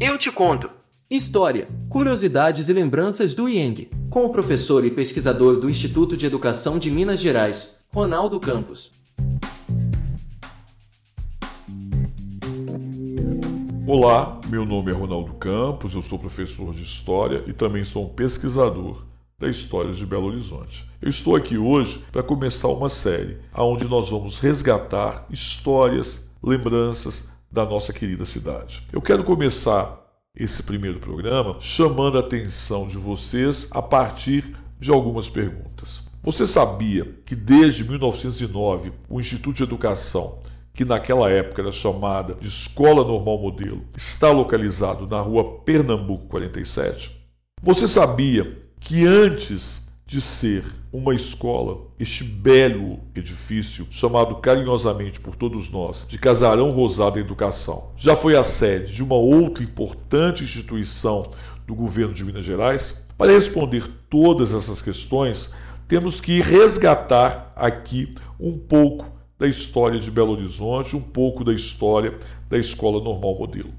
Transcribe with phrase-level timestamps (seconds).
[0.00, 0.68] Eu te conto.
[1.08, 6.80] História, curiosidades e lembranças do IENG, com o professor e pesquisador do Instituto de Educação
[6.80, 8.90] de Minas Gerais, Ronaldo Campos.
[13.86, 18.08] Olá, meu nome é Ronaldo Campos, eu sou professor de História e também sou um
[18.08, 19.04] pesquisador
[19.38, 20.84] da história de Belo Horizonte.
[21.00, 27.22] Eu estou aqui hoje para começar uma série onde nós vamos resgatar histórias, lembranças
[27.54, 28.82] da nossa querida cidade.
[28.92, 30.04] Eu quero começar
[30.34, 36.02] esse primeiro programa chamando a atenção de vocês a partir de algumas perguntas.
[36.20, 40.40] Você sabia que desde 1909 o Instituto de Educação
[40.74, 47.16] que naquela época era chamada de Escola Normal Modelo, está localizado na rua Pernambuco 47?
[47.62, 55.70] Você sabia que antes de ser uma escola, este belo edifício, chamado carinhosamente por todos
[55.70, 61.22] nós de Casarão Rosado Educação, já foi a sede de uma outra importante instituição
[61.66, 63.02] do governo de Minas Gerais?
[63.16, 65.50] Para responder todas essas questões,
[65.88, 69.06] temos que resgatar aqui um pouco
[69.38, 73.72] da história de Belo Horizonte, um pouco da história da Escola Normal Modelo.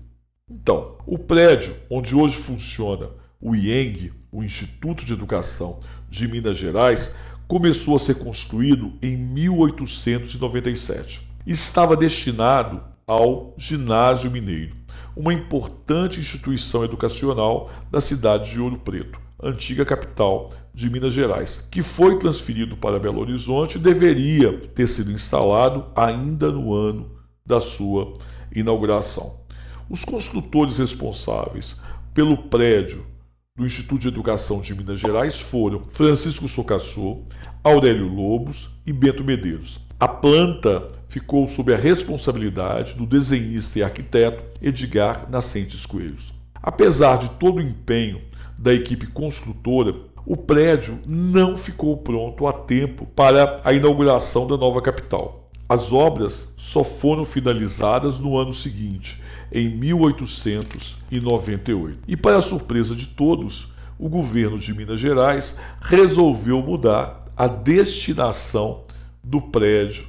[0.50, 3.10] Então, o prédio onde hoje funciona
[3.46, 5.80] o IENG, o Instituto de Educação
[6.10, 7.16] de Minas Gerais,
[7.48, 11.22] começou a ser construído em 1897.
[11.46, 14.76] Estava destinado ao Ginásio Mineiro,
[15.16, 21.84] uma importante instituição educacional da cidade de Ouro Preto antiga capital de Minas Gerais, que
[21.84, 27.12] foi transferido para Belo Horizonte e deveria ter sido instalado ainda no ano
[27.46, 28.18] da sua
[28.52, 29.42] inauguração.
[29.88, 31.80] Os construtores responsáveis
[32.12, 33.14] pelo prédio
[33.58, 37.22] do Instituto de Educação de Minas Gerais foram Francisco Socassô,
[37.64, 39.80] Aurélio Lobos e Bento Medeiros.
[39.98, 46.34] A planta ficou sob a responsabilidade do desenhista e arquiteto Edgar Nascentes Coelhos.
[46.62, 48.20] Apesar de todo o empenho
[48.58, 49.96] da equipe construtora,
[50.26, 55.45] o prédio não ficou pronto a tempo para a inauguração da nova capital.
[55.68, 59.20] As obras só foram finalizadas no ano seguinte,
[59.52, 62.00] em 1898.
[62.08, 63.68] E, para surpresa de todos,
[63.98, 68.84] o governo de Minas Gerais resolveu mudar a destinação
[69.24, 70.06] do prédio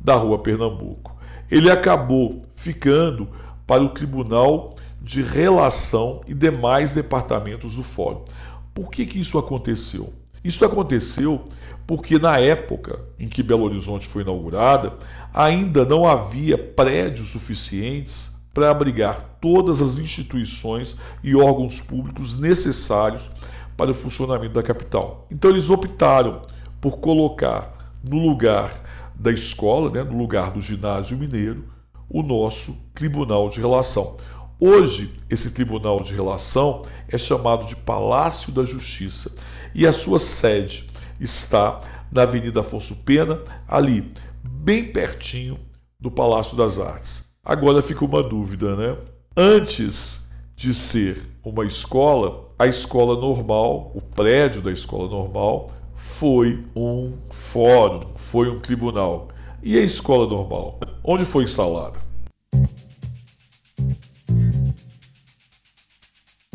[0.00, 1.16] da Rua Pernambuco.
[1.50, 3.28] Ele acabou ficando
[3.66, 8.24] para o Tribunal de relação e demais departamentos do Fórum.
[8.72, 10.12] Por que, que isso aconteceu?
[10.42, 11.48] Isso aconteceu
[11.86, 14.94] porque, na época em que Belo Horizonte foi inaugurada,
[15.34, 23.28] ainda não havia prédios suficientes para abrigar todas as instituições e órgãos públicos necessários
[23.76, 25.26] para o funcionamento da capital.
[25.30, 26.42] Então, eles optaram
[26.80, 28.82] por colocar no lugar
[29.14, 31.64] da escola, né, no lugar do ginásio mineiro,
[32.08, 34.16] o nosso Tribunal de Relação.
[34.62, 39.32] Hoje, esse tribunal de relação é chamado de Palácio da Justiça
[39.74, 40.86] e a sua sede
[41.18, 41.80] está
[42.12, 44.12] na Avenida Afonso Pena, ali,
[44.44, 45.58] bem pertinho
[45.98, 47.24] do Palácio das Artes.
[47.42, 48.98] Agora fica uma dúvida, né?
[49.34, 50.20] Antes
[50.54, 58.00] de ser uma escola, a escola normal, o prédio da escola normal, foi um fórum,
[58.14, 59.28] foi um tribunal.
[59.62, 60.78] E a escola normal?
[61.02, 62.09] Onde foi instalada?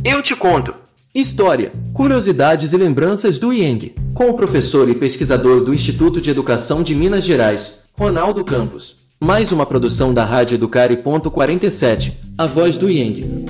[0.07, 0.71] Eu te conto.
[1.16, 6.83] História, curiosidades e lembranças do IENG, com o professor e pesquisador do Instituto de Educação
[6.83, 8.97] de Minas Gerais, Ronaldo Campos.
[9.19, 13.45] Mais uma produção da Rádio Educare.47, a voz do IENG.